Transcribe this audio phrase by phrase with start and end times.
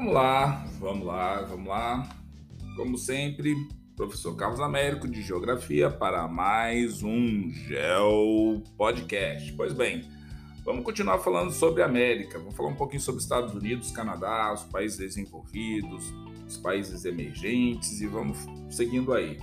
[0.00, 2.08] Vamos lá, vamos lá, vamos lá.
[2.74, 3.54] Como sempre,
[3.94, 9.52] professor Carlos Américo de Geografia para mais um Geo Podcast.
[9.52, 10.02] Pois bem,
[10.64, 12.38] vamos continuar falando sobre América.
[12.38, 16.10] Vamos falar um pouquinho sobre Estados Unidos, Canadá, os países desenvolvidos,
[16.48, 18.38] os países emergentes e vamos
[18.70, 19.38] seguindo aí.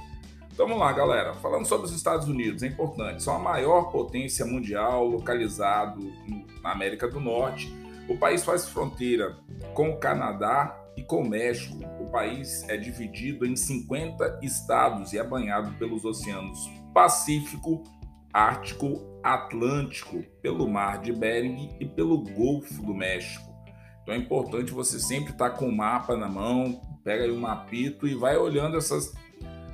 [0.51, 1.35] Então vamos lá, galera.
[1.35, 3.21] Falando sobre os Estados Unidos, é importante.
[3.21, 6.11] São a maior potência mundial localizado
[6.63, 7.71] na América do Norte.
[8.07, 9.37] O país faz fronteira
[9.73, 11.77] com o Canadá e com o México.
[11.99, 17.83] O país é dividido em 50 estados e é banhado pelos oceanos Pacífico,
[18.33, 23.45] Ártico, Atlântico, pelo Mar de Bering e pelo Golfo do México.
[24.01, 28.07] Então é importante você sempre estar com o mapa na mão, pega aí um mapito
[28.07, 29.13] e vai olhando essas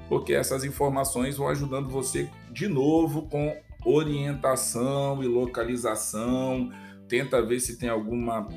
[0.09, 6.72] porque essas informações vão ajudando você de novo com orientação e localização.
[7.13, 8.48] Tenta ver se tem alguma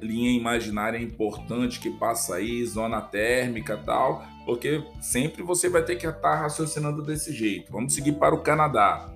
[0.00, 6.06] linha imaginária importante que passa aí, zona térmica tal, porque sempre você vai ter que
[6.06, 7.72] estar raciocinando desse jeito.
[7.72, 9.12] Vamos seguir para o Canadá.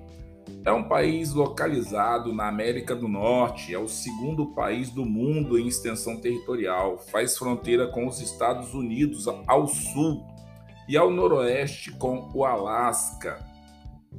[0.64, 5.68] É um país localizado na América do Norte, é o segundo país do mundo em
[5.68, 10.26] extensão territorial, faz fronteira com os Estados Unidos ao sul
[10.88, 13.38] e ao noroeste com o Alasca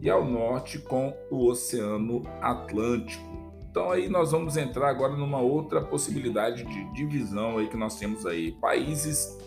[0.02, 3.47] e ao norte com o Oceano Atlântico.
[3.70, 8.26] Então aí nós vamos entrar agora numa outra possibilidade de divisão aí que nós temos
[8.26, 9.38] aí, países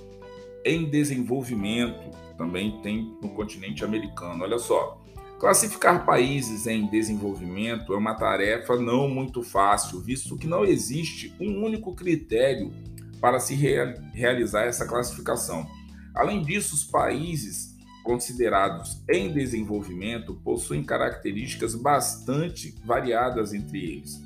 [0.64, 4.44] em desenvolvimento, também tem no continente americano.
[4.44, 5.00] Olha só,
[5.38, 11.64] classificar países em desenvolvimento é uma tarefa não muito fácil, visto que não existe um
[11.64, 12.72] único critério
[13.20, 15.66] para se realizar essa classificação.
[16.14, 17.76] Além disso, os países
[18.10, 24.20] considerados em desenvolvimento possuem características bastante variadas entre eles.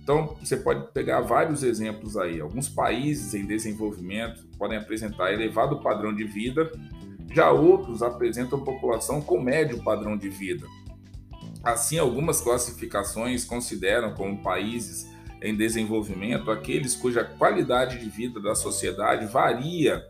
[0.00, 2.40] Então, você pode pegar vários exemplos aí.
[2.40, 6.70] Alguns países em desenvolvimento podem apresentar elevado padrão de vida,
[7.34, 10.64] já outros apresentam população com médio padrão de vida.
[11.64, 15.04] Assim, algumas classificações consideram como países
[15.42, 20.00] em desenvolvimento aqueles cuja qualidade de vida da sociedade varia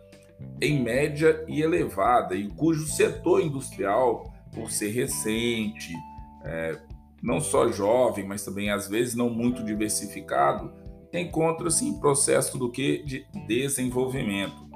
[0.60, 5.92] em média e elevada, e cujo setor industrial, por ser recente,
[6.44, 6.78] é,
[7.22, 10.72] não só jovem, mas também às vezes não muito diversificado,
[11.12, 14.66] encontra-se em processo do que de desenvolvimento.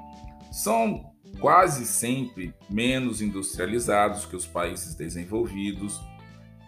[0.51, 5.99] São quase sempre menos industrializados que os países desenvolvidos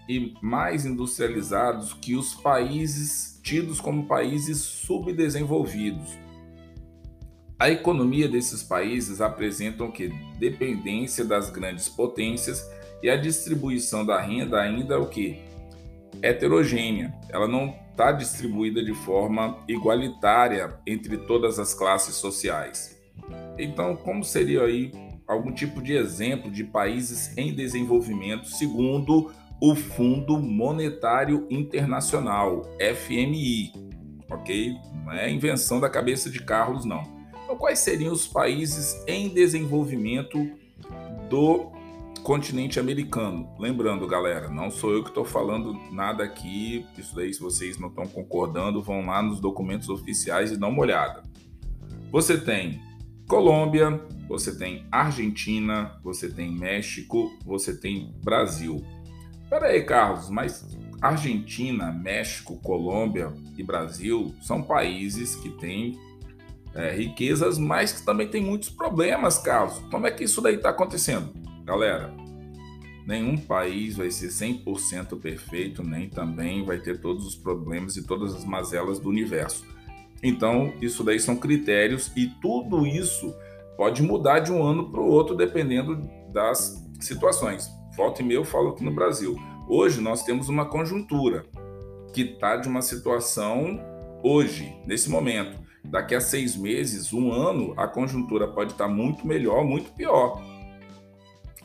[0.07, 6.22] e mais industrializados que os países tidos como países subdesenvolvidos.
[7.63, 12.69] A economia desses países apresentam que dependência das grandes potências
[13.01, 15.39] e a distribuição da renda ainda é o que
[16.21, 17.13] heterogênea.
[17.29, 23.01] Ela não está distribuída de forma igualitária entre todas as classes sociais.
[23.57, 24.91] Então, como seria aí
[25.25, 29.31] algum tipo de exemplo de países em desenvolvimento segundo
[29.61, 33.71] o Fundo Monetário Internacional, FMI,
[34.29, 34.75] ok?
[35.05, 37.12] Não é invenção da cabeça de Carlos, não.
[37.53, 40.49] Então, quais seriam os países em desenvolvimento
[41.29, 41.71] do
[42.23, 43.47] continente americano?
[43.59, 46.83] Lembrando, galera, não sou eu que estou falando nada aqui.
[46.97, 50.81] Isso daí, se vocês não estão concordando, vão lá nos documentos oficiais e dão uma
[50.81, 51.21] olhada.
[52.11, 52.81] Você tem
[53.27, 58.83] Colômbia, você tem Argentina, você tem México, você tem Brasil.
[59.47, 65.99] Pera aí, Carlos, mas Argentina, México, Colômbia e Brasil são países que têm
[66.75, 69.79] é, riquezas, mas que também tem muitos problemas, Carlos.
[69.91, 71.33] Como é que isso daí está acontecendo?
[71.63, 72.13] Galera,
[73.05, 78.33] nenhum país vai ser 100% perfeito, nem também vai ter todos os problemas e todas
[78.33, 79.65] as mazelas do universo.
[80.21, 83.35] Então, isso daí são critérios e tudo isso
[83.77, 87.69] pode mudar de um ano para o outro dependendo das situações.
[87.95, 89.35] Volta e meia eu falo aqui no Brasil.
[89.67, 91.45] Hoje nós temos uma conjuntura
[92.13, 93.79] que está de uma situação
[94.23, 99.65] hoje, nesse momento daqui a seis meses, um ano, a conjuntura pode estar muito melhor,
[99.65, 100.41] muito pior.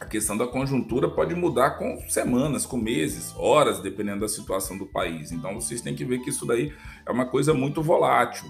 [0.00, 4.86] A questão da conjuntura pode mudar com semanas, com meses, horas, dependendo da situação do
[4.86, 5.32] país.
[5.32, 6.72] Então vocês têm que ver que isso daí
[7.04, 8.48] é uma coisa muito volátil.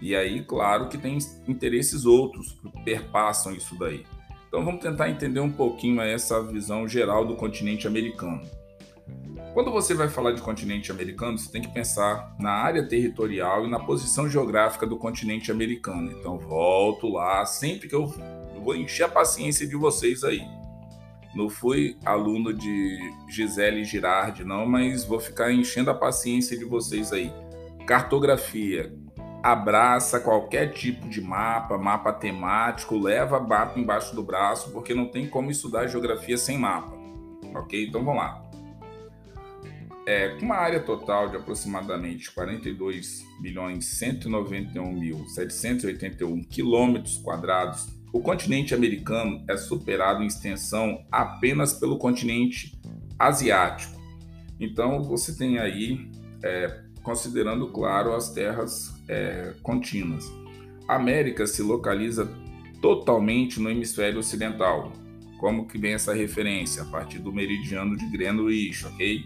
[0.00, 4.04] E aí, claro que tem interesses outros que perpassam isso daí.
[4.48, 8.42] Então vamos tentar entender um pouquinho essa visão geral do continente americano.
[9.54, 13.70] Quando você vai falar de continente americano, você tem que pensar na área territorial e
[13.70, 16.10] na posição geográfica do continente americano.
[16.10, 18.06] Então, volto lá sempre que eu,
[18.62, 20.42] vou encher a paciência de vocês aí.
[21.34, 27.12] Não fui aluno de Gisele Girardi, não, mas vou ficar enchendo a paciência de vocês
[27.12, 27.30] aí.
[27.86, 28.94] Cartografia.
[29.42, 35.26] abraça qualquer tipo de mapa, mapa temático, leva mapa embaixo do braço, porque não tem
[35.26, 36.96] como estudar geografia sem mapa.
[37.54, 37.86] Ok?
[37.88, 38.41] Então vamos lá.
[40.04, 48.20] É, com uma área total de aproximadamente 42 milhões 191 mil 781 quilômetros quadrados, o
[48.20, 52.78] continente americano é superado em extensão apenas pelo continente
[53.18, 54.00] asiático.
[54.58, 56.10] Então você tem aí,
[56.42, 60.30] é, considerando claro as terras é, contínuas.
[60.88, 62.28] A América se localiza
[62.80, 64.92] totalmente no hemisfério ocidental.
[65.38, 66.82] Como que vem essa referência?
[66.82, 69.24] A partir do meridiano de Greenwich, ok?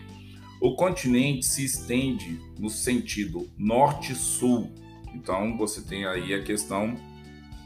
[0.61, 4.73] O continente se estende no sentido norte-sul.
[5.14, 6.97] Então você tem aí a questão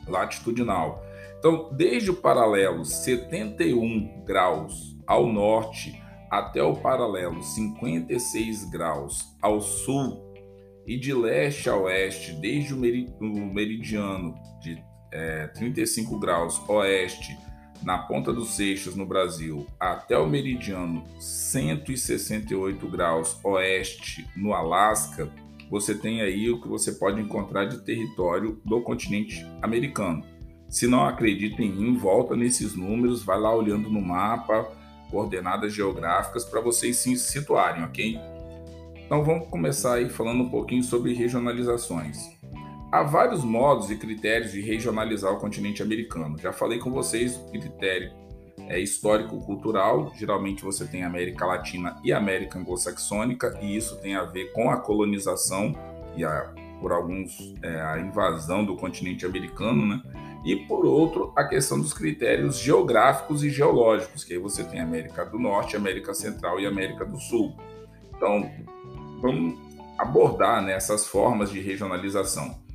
[0.06, 1.02] latitudinal.
[1.38, 6.00] Então, desde o paralelo 71 graus ao norte
[6.30, 10.30] até o paralelo 56 graus ao sul
[10.86, 14.82] e de leste a oeste, desde o meridiano de
[15.12, 17.36] é, 35 graus oeste
[17.82, 25.30] na ponta dos Seixas, no Brasil, até o meridiano 168 graus oeste, no Alasca,
[25.70, 30.24] você tem aí o que você pode encontrar de território do continente americano.
[30.68, 34.68] Se não acredita em mim, volta nesses números, vai lá olhando no mapa,
[35.10, 38.18] coordenadas geográficas para vocês se situarem, ok?
[39.04, 42.39] Então vamos começar aí falando um pouquinho sobre regionalizações.
[42.92, 46.36] Há vários modos e critérios de regionalizar o continente americano.
[46.36, 48.12] Já falei com vocês o critério
[48.68, 50.12] é histórico-cultural.
[50.16, 54.76] Geralmente você tem América Latina e América Anglo-Saxônica, e isso tem a ver com a
[54.76, 55.72] colonização
[56.16, 60.02] e a, por alguns é, a invasão do continente americano, né?
[60.44, 65.24] E por outro, a questão dos critérios geográficos e geológicos, que aí você tem América
[65.24, 67.54] do Norte, América Central e América do Sul.
[68.16, 68.50] Então,
[69.20, 69.56] vamos
[69.96, 72.69] abordar né, essas formas de regionalização.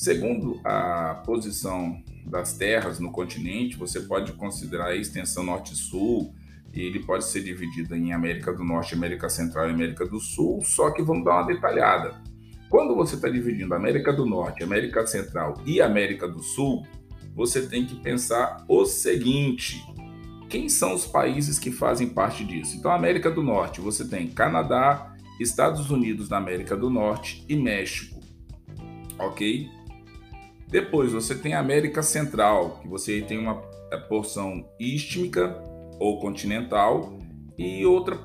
[0.00, 6.34] Segundo a posição das terras no continente, você pode considerar a extensão norte-sul,
[6.72, 10.62] e ele pode ser dividido em América do Norte, América Central e América do Sul,
[10.64, 12.14] só que vamos dar uma detalhada.
[12.70, 16.86] Quando você está dividindo América do Norte, América Central e América do Sul,
[17.36, 19.84] você tem que pensar o seguinte:
[20.48, 22.74] quem são os países que fazem parte disso?
[22.74, 28.18] Então, América do Norte, você tem Canadá, Estados Unidos da América do Norte e México.
[29.18, 29.78] Ok?
[30.70, 35.60] Depois você tem a América Central, que você tem uma é, porção istmica
[35.98, 37.18] ou continental
[37.58, 38.16] e outra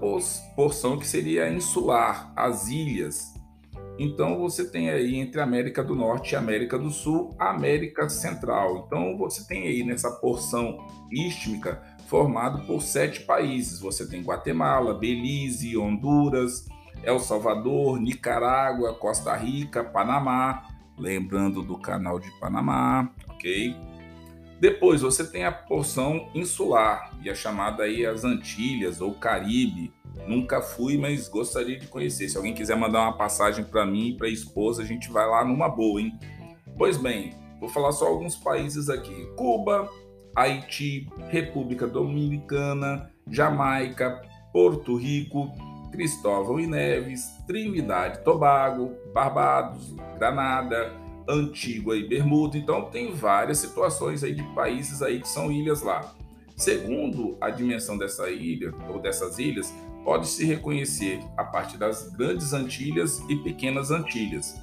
[0.55, 3.33] porção que seria insular, as ilhas.
[3.97, 8.85] Então você tem aí entre América do Norte e América do Sul, América Central.
[8.85, 10.77] Então você tem aí nessa porção
[11.11, 13.79] istmica formado por sete países.
[13.79, 16.65] Você tem Guatemala, Belize, Honduras,
[17.03, 23.75] El Salvador, Nicarágua, Costa Rica, Panamá, lembrando do canal de Panamá, ok?
[24.59, 29.93] Depois você tem a porção insular e a chamada aí as Antilhas ou Caribe.
[30.27, 32.29] Nunca fui, mas gostaria de conhecer.
[32.29, 35.27] Se alguém quiser mandar uma passagem para mim e para a esposa, a gente vai
[35.27, 36.17] lá numa boa, hein?
[36.77, 39.89] Pois bem, vou falar só alguns países aqui: Cuba,
[40.35, 44.21] Haiti, República Dominicana, Jamaica,
[44.53, 45.51] Porto Rico,
[45.95, 50.93] Cristóvão e Neves, Trinidade Tobago, Barbados, Granada,
[51.27, 52.57] Antigua e Bermuda.
[52.57, 56.13] Então tem várias situações aí de países aí que são ilhas lá.
[56.57, 59.73] Segundo a dimensão dessa ilha ou dessas ilhas,
[60.03, 64.55] pode se reconhecer a partir das grandes Antilhas e pequenas Antilhas.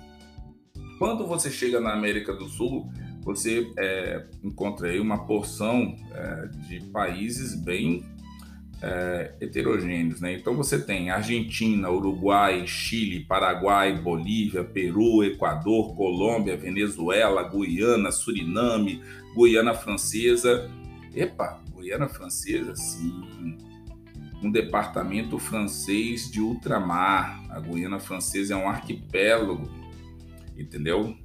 [0.99, 2.89] Quando você chega na América do Sul,
[3.23, 8.05] você é, encontra aí uma porção é, de países bem
[8.83, 10.21] é, heterogêneos.
[10.21, 10.35] Né?
[10.35, 19.03] Então você tem Argentina, Uruguai, Chile, Paraguai, Bolívia, Peru, Equador, Colômbia, Venezuela, Guiana, Suriname,
[19.37, 20.69] Guiana Francesa.
[21.15, 23.59] Epa, Guiana Francesa, sim.
[24.43, 27.45] Um departamento francês de ultramar.
[27.51, 29.71] A Guiana Francesa é um arquipélago,
[30.59, 31.17] entendeu?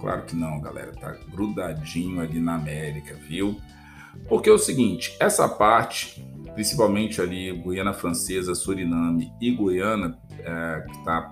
[0.00, 0.92] Claro que não, galera.
[0.92, 3.58] Tá grudadinho ali na América, viu?
[4.28, 6.22] Porque é o seguinte, essa parte
[6.58, 11.30] principalmente ali Guiana Francesa, Suriname e Guiana, é, que está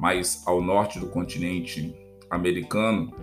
[0.00, 1.94] mais ao norte do continente
[2.28, 3.14] americano,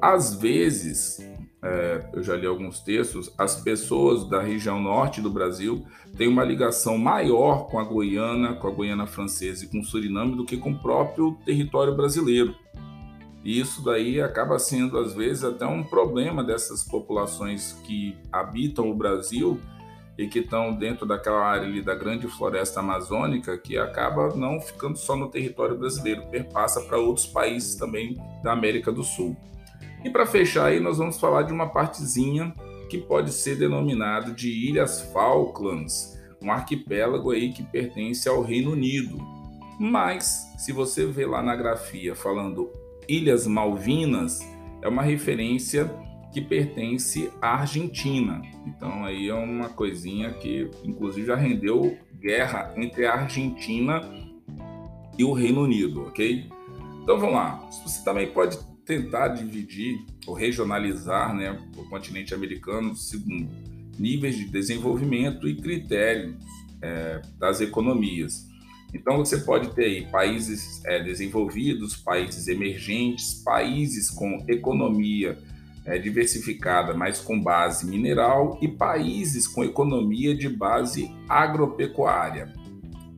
[0.00, 1.18] às vezes,
[1.60, 5.84] é, eu já li alguns textos, as pessoas da região norte do Brasil
[6.16, 10.36] têm uma ligação maior com a Guiana, com a Guiana Francesa e com o Suriname
[10.36, 12.54] do que com o próprio território brasileiro.
[13.44, 18.94] E isso daí acaba sendo, às vezes, até um problema dessas populações que habitam o
[18.94, 19.60] Brasil
[20.18, 24.96] e que estão dentro daquela área ali da grande floresta amazônica que acaba não ficando
[24.96, 29.36] só no território brasileiro, perpassa para outros países também da América do Sul.
[30.04, 32.54] E para fechar aí, nós vamos falar de uma partezinha
[32.88, 39.18] que pode ser denominado de Ilhas Falklands, um arquipélago aí que pertence ao Reino Unido.
[39.78, 42.70] Mas, se você vê lá na grafia falando
[43.08, 44.40] Ilhas Malvinas,
[44.80, 45.90] é uma referência
[46.36, 48.42] que pertence à Argentina.
[48.66, 54.02] Então aí é uma coisinha que inclusive já rendeu guerra entre a Argentina
[55.16, 56.46] e o Reino Unido, ok?
[57.02, 57.56] Então vamos lá.
[57.86, 63.48] Você também pode tentar dividir ou regionalizar né, o continente americano segundo
[63.98, 66.36] níveis de desenvolvimento e critérios
[66.82, 68.46] é, das economias.
[68.92, 75.38] Então você pode ter aí países é, desenvolvidos, países emergentes, países com economia
[75.86, 82.52] é, diversificada, mas com base mineral, e países com economia de base agropecuária.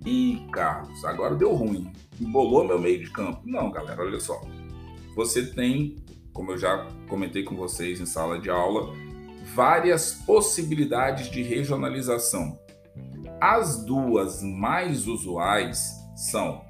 [0.05, 1.91] E Carlos, agora deu ruim.
[2.21, 3.41] Embolou meu meio de campo.
[3.45, 4.41] Não, galera, olha só.
[5.17, 5.97] Você tem,
[6.33, 8.95] como eu já comentei com vocês em sala de aula,
[9.55, 12.59] várias possibilidades de regionalização.
[13.41, 16.63] As duas mais usuais são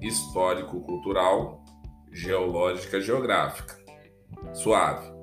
[0.00, 1.62] histórico-cultural,
[2.12, 3.85] geológica-geográfica
[4.56, 5.14] suave.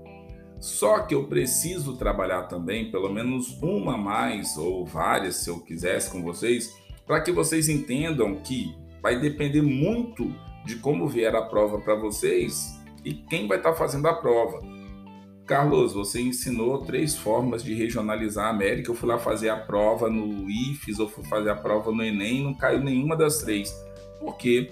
[0.60, 6.10] Só que eu preciso trabalhar também, pelo menos uma mais, ou várias, se eu quisesse
[6.10, 6.74] com vocês,
[7.06, 10.34] para que vocês entendam que vai depender muito
[10.66, 14.62] de como vier a prova para vocês e quem vai estar tá fazendo a prova.
[15.46, 18.90] Carlos, você ensinou três formas de regionalizar a América.
[18.90, 22.42] Eu fui lá fazer a prova no IFES ou fui fazer a prova no Enem,
[22.42, 23.70] não caiu nenhuma das três.
[24.22, 24.72] Por quê?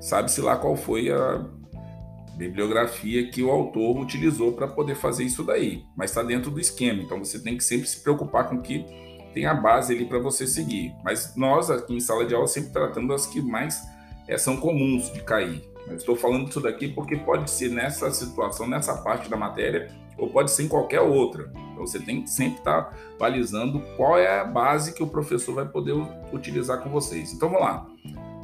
[0.00, 1.44] Sabe-se lá qual foi a
[2.36, 7.02] bibliografia que o autor utilizou para poder fazer isso daí, mas está dentro do esquema,
[7.02, 8.84] então você tem que sempre se preocupar com que
[9.34, 10.94] tem a base ali para você seguir.
[11.04, 13.82] Mas nós aqui em sala de aula sempre tratando as que mais
[14.28, 15.62] é, são comuns de cair.
[15.86, 20.28] Eu estou falando isso daqui porque pode ser nessa situação, nessa parte da matéria, ou
[20.30, 21.52] pode ser em qualquer outra.
[21.72, 25.54] Então você tem que sempre estar tá balizando qual é a base que o professor
[25.54, 25.92] vai poder
[26.32, 27.32] utilizar com vocês.
[27.32, 27.86] Então vamos lá.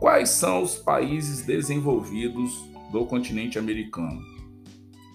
[0.00, 4.20] Quais são os países desenvolvidos do continente americano.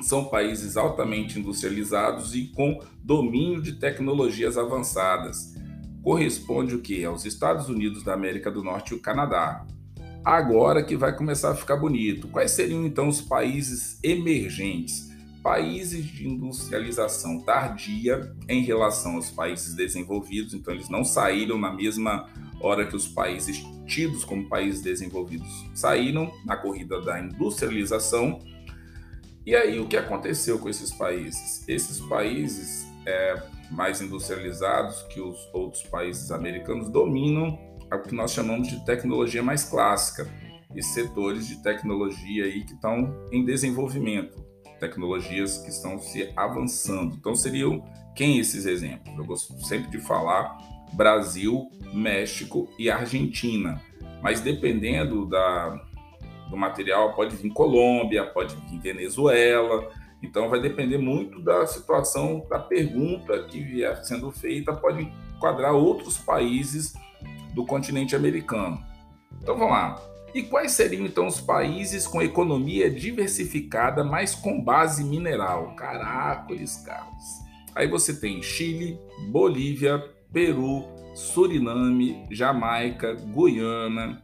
[0.02, 5.54] São países altamente industrializados e com domínio de tecnologias avançadas.
[6.04, 7.04] Corresponde o que?
[7.04, 9.66] Aos Estados Unidos da América do Norte e o Canadá.
[10.24, 12.28] Agora que vai começar a ficar bonito.
[12.28, 15.10] Quais seriam então os países emergentes?
[15.42, 22.28] Países de industrialização tardia em relação aos países desenvolvidos, então eles não saíram na mesma
[22.66, 28.40] hora que os países tidos como países desenvolvidos saíram na corrida da industrialização.
[29.46, 31.68] E aí, o que aconteceu com esses países?
[31.68, 33.42] Esses países é,
[33.72, 37.60] mais industrializados que os outros países americanos dominam
[37.92, 40.28] o que nós chamamos de tecnologia mais clássica
[40.76, 44.45] e setores de tecnologia aí que estão em desenvolvimento,
[44.80, 47.16] tecnologias que estão se avançando.
[47.16, 47.84] Então, seriam
[48.16, 49.16] quem esses exemplos?
[49.18, 50.58] Eu gosto sempre de falar
[50.94, 53.82] Brasil, México e Argentina.
[54.22, 55.82] Mas dependendo da,
[56.50, 59.92] do material, pode vir Colômbia, pode vir Venezuela.
[60.24, 66.18] Então vai depender muito da situação da pergunta que vier sendo feita, pode enquadrar outros
[66.18, 66.94] países
[67.54, 68.84] do continente americano.
[69.42, 70.15] Então vamos lá.
[70.36, 75.74] E quais seriam então os países com economia diversificada, mas com base mineral?
[75.78, 77.24] Caracoles, Carlos.
[77.74, 79.00] Aí você tem Chile,
[79.30, 79.98] Bolívia,
[80.34, 84.22] Peru, Suriname, Jamaica, Guiana,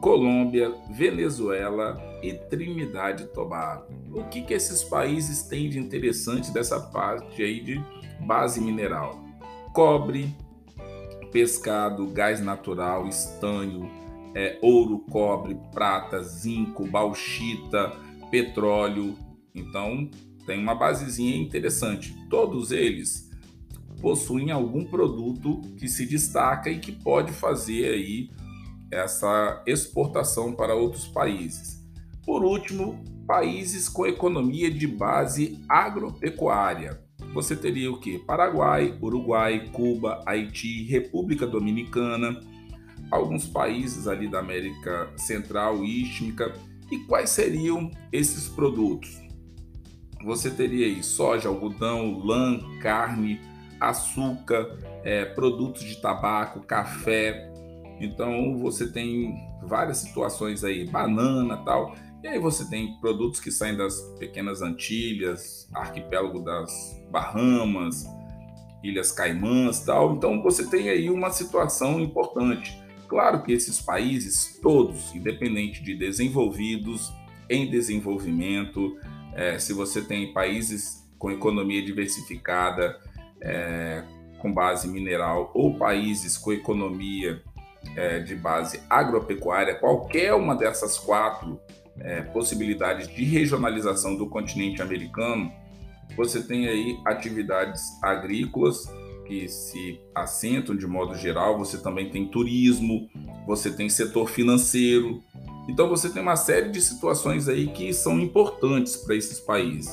[0.00, 3.84] Colômbia, Venezuela e Trinidade e Tobago.
[4.10, 7.84] O que, que esses países têm de interessante dessa parte aí de
[8.18, 9.22] base mineral?
[9.74, 10.34] Cobre,
[11.30, 14.07] pescado, gás natural, estanho,
[14.38, 17.92] é, ouro, cobre, prata, zinco, bauxita,
[18.30, 19.18] petróleo.
[19.52, 20.08] Então
[20.46, 22.14] tem uma basezinha interessante.
[22.30, 23.28] Todos eles
[24.00, 28.30] possuem algum produto que se destaca e que pode fazer aí
[28.92, 31.84] essa exportação para outros países.
[32.24, 37.02] Por último, países com economia de base agropecuária.
[37.34, 38.20] Você teria o que?
[38.20, 42.40] Paraguai, Uruguai, Cuba, Haiti, República Dominicana,
[43.10, 46.54] alguns países ali da América Central e Istmica.
[46.90, 49.20] E quais seriam esses produtos?
[50.24, 53.40] Você teria aí soja, algodão, lã, carne,
[53.80, 57.52] açúcar, é, produtos de tabaco, café.
[58.00, 61.94] Então você tem várias situações aí, banana tal.
[62.22, 68.04] E aí você tem produtos que saem das pequenas Antilhas, arquipélago das Bahamas,
[68.82, 70.14] Ilhas Caimãs tal.
[70.16, 72.87] Então você tem aí uma situação importante.
[73.08, 77.12] Claro que esses países todos, independente de desenvolvidos,
[77.48, 78.98] em desenvolvimento,
[79.34, 83.00] é, se você tem países com economia diversificada,
[83.40, 84.04] é,
[84.38, 87.42] com base mineral, ou países com economia
[87.96, 91.58] é, de base agropecuária, qualquer uma dessas quatro
[91.98, 95.50] é, possibilidades de regionalização do continente americano,
[96.16, 98.86] você tem aí atividades agrícolas
[99.28, 103.08] que se assentam de modo geral, você também tem turismo,
[103.46, 105.22] você tem setor financeiro.
[105.68, 109.92] Então você tem uma série de situações aí que são importantes para esses países.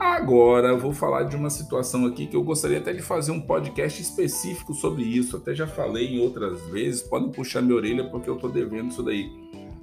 [0.00, 4.02] Agora vou falar de uma situação aqui que eu gostaria até de fazer um podcast
[4.02, 5.36] específico sobre isso.
[5.36, 9.02] Até já falei em outras vezes, podem puxar minha orelha porque eu estou devendo isso
[9.02, 9.30] daí.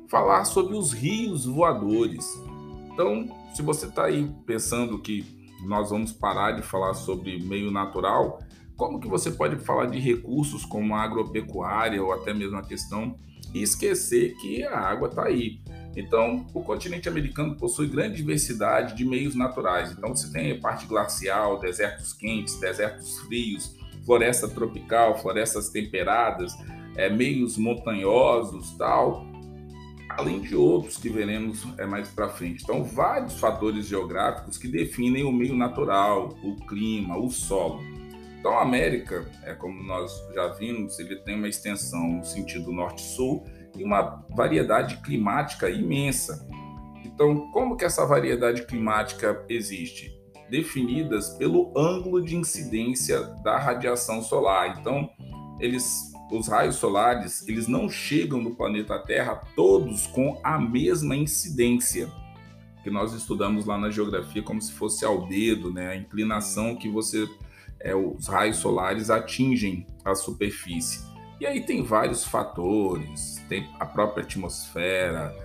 [0.10, 2.26] Falar sobre os rios voadores.
[2.92, 5.24] Então, se você está aí pensando que
[5.64, 8.40] nós vamos parar de falar sobre meio natural,
[8.78, 13.18] como que você pode falar de recursos como a agropecuária ou até mesmo a questão
[13.54, 15.60] e esquecer que a água está aí?
[15.96, 19.92] Então, o continente americano possui grande diversidade de meios naturais.
[19.92, 26.54] Então, você tem parte glacial, desertos quentes, desertos frios, floresta tropical, florestas temperadas,
[26.96, 29.26] é, meios montanhosos, tal,
[30.08, 32.64] além de outros que veremos é, mais para frente.
[32.64, 37.97] Então, vários fatores geográficos que definem o meio natural, o clima, o solo.
[38.40, 43.44] Então, a América, é como nós já vimos, ele tem uma extensão no sentido norte-sul
[43.76, 46.48] e uma variedade climática imensa.
[47.04, 50.16] Então, como que essa variedade climática existe?
[50.50, 54.78] Definidas pelo ângulo de incidência da radiação solar.
[54.80, 55.10] Então,
[55.60, 62.08] eles, os raios solares, eles não chegam no planeta Terra todos com a mesma incidência
[62.84, 65.90] que nós estudamos lá na geografia como se fosse ao dedo, né?
[65.90, 67.28] A inclinação que você
[67.80, 71.06] é, os raios solares atingem a superfície.
[71.40, 75.36] E aí tem vários fatores, tem a própria atmosfera,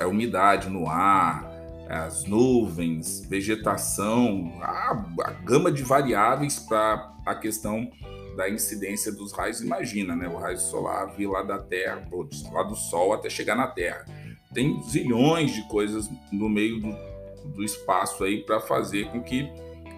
[0.00, 1.48] a umidade no ar,
[1.88, 7.88] as nuvens, vegetação, a, a gama de variáveis para a questão
[8.36, 9.60] da incidência dos raios.
[9.60, 10.28] Imagina, né?
[10.28, 12.06] O raio solar vir lá da Terra,
[12.52, 14.04] lá do Sol até chegar na Terra.
[14.52, 19.48] Tem zilhões de coisas no meio do, do espaço aí para fazer com que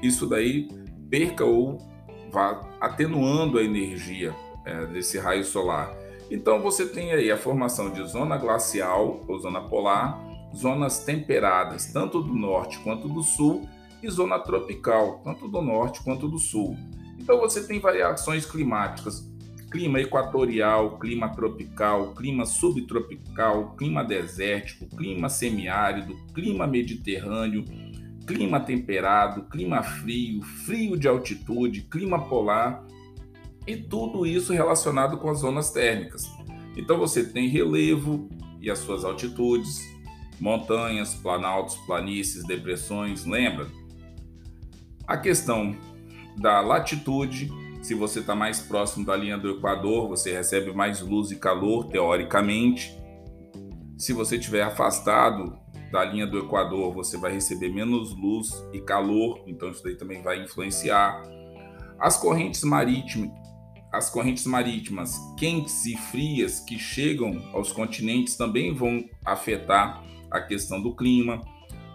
[0.02, 0.68] isso daí
[1.10, 1.78] perca ou
[2.30, 5.94] vá atenuando a energia é, desse raio solar.
[6.30, 10.22] Então você tem aí a formação de zona glacial ou zona polar,
[10.54, 13.68] zonas temperadas, tanto do norte quanto do sul,
[14.02, 16.76] e zona tropical, tanto do norte quanto do sul.
[17.18, 19.28] Então você tem variações climáticas,
[19.70, 27.64] clima equatorial, clima tropical, clima subtropical, clima desértico, clima semiárido, clima mediterrâneo,
[28.28, 32.84] clima temperado, clima frio, frio de altitude, clima polar
[33.66, 36.30] e tudo isso relacionado com as zonas térmicas.
[36.76, 38.28] Então você tem relevo
[38.60, 39.80] e as suas altitudes,
[40.38, 43.66] montanhas, planaltos, planícies, depressões, lembra?
[45.06, 45.74] A questão
[46.36, 51.30] da latitude, se você está mais próximo da linha do Equador, você recebe mais luz
[51.30, 52.94] e calor, teoricamente.
[53.96, 55.58] Se você estiver afastado
[55.90, 60.22] da linha do Equador, você vai receber menos luz e calor, então isso daí também
[60.22, 61.22] vai influenciar.
[61.98, 63.30] As correntes marítimas,
[63.92, 70.80] as correntes marítimas quentes e frias que chegam aos continentes também vão afetar a questão
[70.80, 71.40] do clima.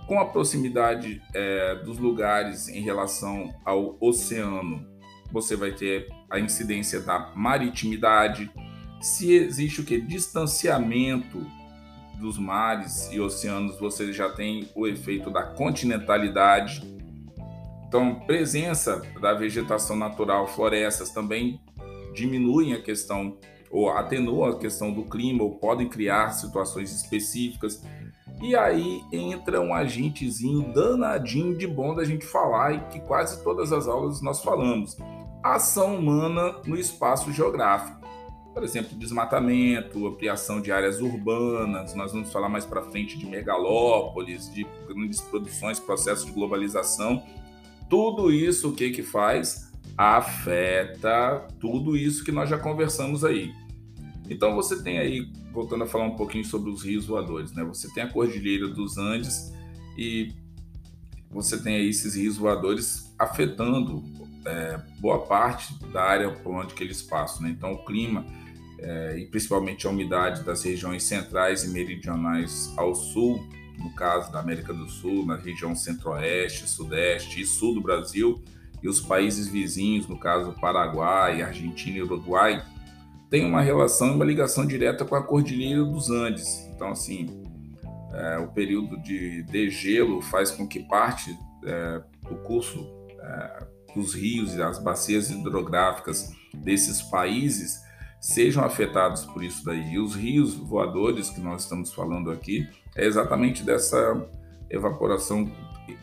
[0.07, 4.85] Com a proximidade é, dos lugares em relação ao oceano,
[5.31, 8.51] você vai ter a incidência da maritimidade.
[8.99, 10.01] Se existe o que?
[10.01, 11.45] Distanciamento
[12.19, 16.81] dos mares e oceanos, você já tem o efeito da continentalidade.
[17.87, 21.59] Então, presença da vegetação natural, florestas também
[22.13, 23.37] diminuem a questão
[23.69, 27.83] ou atenuam a questão do clima ou podem criar situações específicas.
[28.41, 33.71] E aí entra um agentezinho danadinho de bom da gente falar e que quase todas
[33.73, 34.97] as aulas nós falamos.
[35.41, 38.02] Ação humana no espaço geográfico.
[38.53, 44.53] Por exemplo, desmatamento, ampliação de áreas urbanas, nós vamos falar mais para frente de megalópolis,
[44.53, 47.23] de grandes produções, processos de globalização.
[47.89, 49.73] Tudo isso o que que faz?
[49.97, 53.53] afeta tudo isso que nós já conversamos aí.
[54.29, 57.63] Então você tem aí, voltando a falar um pouquinho sobre os rios voadores, né?
[57.65, 59.53] Você tem a Cordilheira dos Andes
[59.97, 60.33] e
[61.29, 64.03] você tem aí esses rios voadores afetando
[64.45, 67.49] é, boa parte da área por onde que eles passam, né?
[67.49, 68.25] Então o clima
[68.83, 73.47] é, e principalmente a umidade das regiões centrais e meridionais ao sul,
[73.79, 78.43] no caso da América do Sul, na região centro-oeste, sudeste e sul do Brasil,
[78.81, 82.61] e os países vizinhos, no caso Paraguai, Argentina e Uruguai,
[83.29, 86.67] têm uma relação e uma ligação direta com a Cordilheira dos Andes.
[86.75, 87.43] Então, assim,
[88.13, 92.85] é, o período de degelo faz com que parte é, do curso
[93.21, 93.65] é,
[93.95, 97.81] dos rios e das bacias hidrográficas desses países
[98.23, 99.95] sejam afetados por isso daí.
[99.95, 104.25] E os rios voadores que nós estamos falando aqui é exatamente dessa
[104.69, 105.51] evaporação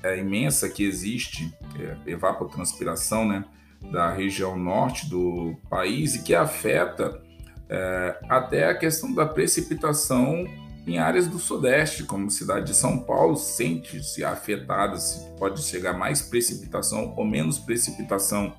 [0.02, 3.42] é, imensa que existe, é, evapotranspiração, né,
[3.90, 7.22] da região norte do país e que afeta
[7.70, 10.44] é, até a questão da precipitação
[10.87, 15.94] em áreas do Sudeste, como a cidade de São Paulo, sente-se afetada, se pode chegar
[15.94, 18.52] mais precipitação ou menos precipitação.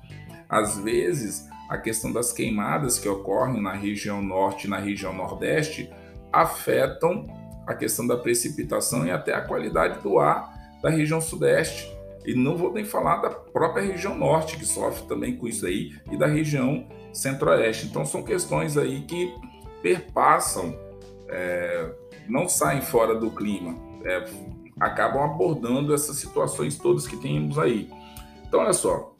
[0.48, 5.90] Às vezes, a questão das queimadas que ocorrem na região norte e na região nordeste
[6.30, 7.26] afetam
[7.66, 11.90] a questão da precipitação e até a qualidade do ar da região sudeste.
[12.26, 15.96] E não vou nem falar da própria região norte, que sofre também com isso aí,
[16.10, 17.86] e da região centro-oeste.
[17.86, 19.34] Então, são questões aí que
[19.80, 20.78] perpassam
[21.26, 21.90] é,
[22.28, 24.26] não saem fora do clima, é,
[24.78, 27.90] acabam abordando essas situações todas que temos aí.
[28.46, 29.11] Então, olha só.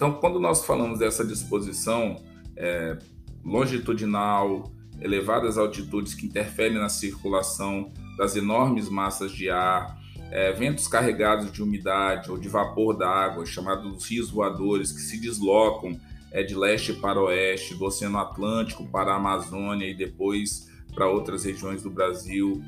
[0.00, 2.16] Então, quando nós falamos dessa disposição
[2.56, 2.96] é,
[3.44, 11.52] longitudinal, elevadas altitudes que interferem na circulação das enormes massas de ar, é, ventos carregados
[11.52, 16.00] de umidade ou de vapor da água, chamados rios voadores, que se deslocam
[16.32, 21.44] é, de leste para oeste, do Oceano Atlântico para a Amazônia e depois para outras
[21.44, 22.64] regiões do Brasil.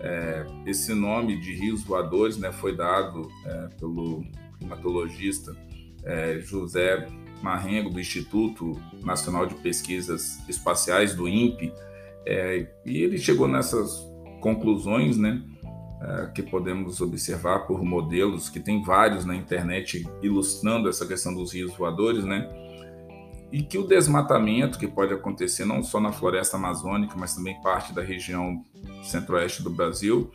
[0.00, 4.22] É, esse nome de rios voadores né, foi dado é, pelo
[4.58, 5.56] climatologista
[6.04, 7.06] é, José
[7.42, 11.72] Marrengo, do Instituto Nacional de Pesquisas Espaciais, do INPE,
[12.26, 14.02] é, e ele chegou nessas
[14.40, 15.42] conclusões né,
[16.00, 21.52] é, que podemos observar por modelos, que tem vários na internet ilustrando essa questão dos
[21.52, 22.48] rios voadores, né?
[23.54, 27.94] e que o desmatamento que pode acontecer não só na floresta amazônica, mas também parte
[27.94, 28.64] da região
[29.00, 30.32] centro-oeste do Brasil,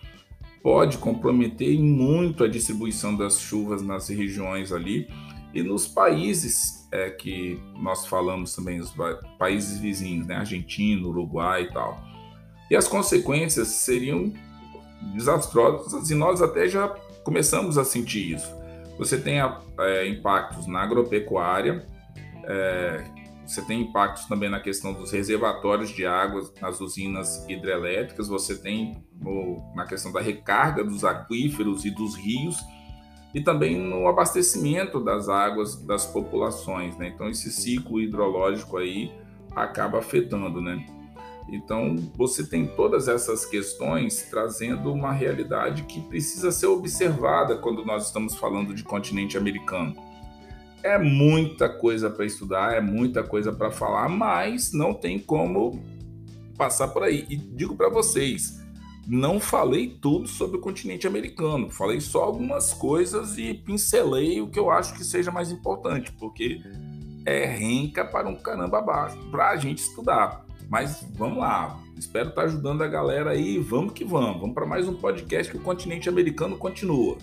[0.63, 5.09] pode comprometer muito a distribuição das chuvas nas regiões ali
[5.53, 8.93] e nos países é, que nós falamos também, os
[9.37, 11.99] países vizinhos, né, Argentina, Uruguai e tal.
[12.69, 14.31] E as consequências seriam
[15.13, 16.87] desastrosas e nós até já
[17.23, 18.53] começamos a sentir isso.
[18.97, 21.87] Você tem é, impactos na agropecuária,
[22.43, 23.03] é,
[23.45, 29.03] você tem impactos também na questão dos reservatórios de água nas usinas hidrelétricas, você tem
[29.19, 32.57] no, na questão da recarga dos aquíferos e dos rios,
[33.33, 37.11] e também no abastecimento das águas das populações, né?
[37.13, 39.11] Então esse ciclo hidrológico aí
[39.55, 40.85] acaba afetando, né?
[41.47, 48.07] Então você tem todas essas questões trazendo uma realidade que precisa ser observada quando nós
[48.07, 50.09] estamos falando de continente americano
[50.83, 55.83] é muita coisa para estudar, é muita coisa para falar, mas não tem como
[56.57, 57.25] passar por aí.
[57.29, 58.58] E digo para vocês,
[59.09, 64.59] não falei tudo sobre o continente americano, falei só algumas coisas e pincelei o que
[64.59, 66.61] eu acho que seja mais importante, porque
[67.25, 70.45] é renca para um caramba abaixo para a gente estudar.
[70.69, 74.67] Mas vamos lá, espero estar tá ajudando a galera aí, vamos que vamos, vamos para
[74.67, 77.17] mais um podcast que o continente americano continua.